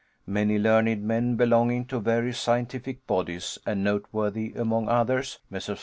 [0.25, 5.79] Many learned men belonging to various scientific bodies, and noteworthy among others, Messrs.